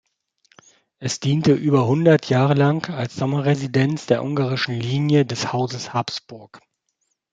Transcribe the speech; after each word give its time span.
Es 0.97 1.19
diente 1.19 1.53
über 1.53 1.85
hundert 1.85 2.27
Jahre 2.27 2.55
lang 2.55 2.89
als 2.89 3.15
Sommerresidenz 3.17 4.07
der 4.07 4.23
ungarischen 4.23 4.79
Linie 4.79 5.27
des 5.27 5.53
Hauses 5.53 5.93
Habsburg. 5.93 6.59